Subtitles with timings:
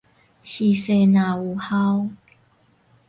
[0.03, 0.03] 序
[0.73, 2.09] 細若有孝